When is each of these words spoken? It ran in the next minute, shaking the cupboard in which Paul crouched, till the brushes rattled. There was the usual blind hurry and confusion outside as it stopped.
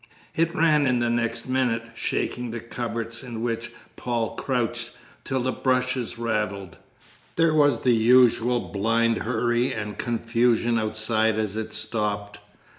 It 0.35 0.55
ran 0.55 0.87
in 0.87 0.97
the 0.97 1.11
next 1.11 1.47
minute, 1.47 1.91
shaking 1.93 2.49
the 2.49 2.59
cupboard 2.59 3.15
in 3.21 3.43
which 3.43 3.71
Paul 3.95 4.35
crouched, 4.35 4.93
till 5.23 5.43
the 5.43 5.51
brushes 5.51 6.17
rattled. 6.17 6.79
There 7.35 7.53
was 7.53 7.81
the 7.81 7.93
usual 7.93 8.61
blind 8.69 9.19
hurry 9.19 9.71
and 9.71 9.99
confusion 9.99 10.79
outside 10.79 11.35
as 11.35 11.55
it 11.55 11.71
stopped. 11.71 12.39